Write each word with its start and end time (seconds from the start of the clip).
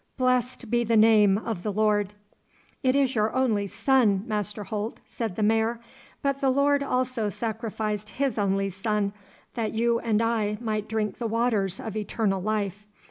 Blessed 0.17 0.71
be 0.71 0.83
the 0.83 0.97
name 0.97 1.37
of 1.37 1.61
the 1.61 1.71
Lord.' 1.71 2.15
'It 2.81 2.95
is 2.95 3.13
your 3.13 3.31
only 3.35 3.67
son, 3.67 4.23
Master 4.25 4.63
Holt,' 4.63 4.99
said 5.05 5.35
the 5.35 5.43
Mayor, 5.43 5.79
'but 6.23 6.41
the 6.41 6.49
Lord 6.49 6.81
also 6.81 7.29
sacrificed 7.29 8.09
His 8.09 8.39
only 8.39 8.71
Son 8.71 9.13
that 9.53 9.73
you 9.73 9.99
and 9.99 10.19
I 10.19 10.57
might 10.59 10.89
drink 10.89 11.19
the 11.19 11.27
waters 11.27 11.79
of 11.79 11.95
eternal 11.95 12.41
life. 12.41 12.87